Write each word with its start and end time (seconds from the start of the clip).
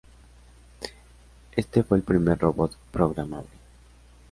Este 1.55 1.83
fue 1.83 1.99
el 1.99 2.03
primer 2.03 2.39
robot 2.39 2.75
programable. 2.91 3.49